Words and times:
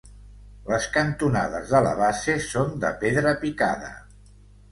Les 0.69 0.85
cantonades 0.95 1.73
de 1.75 1.81
la 1.89 1.91
base 2.01 2.37
són 2.47 2.73
de 2.85 2.93
pedra 3.05 3.35
picada. 3.43 3.93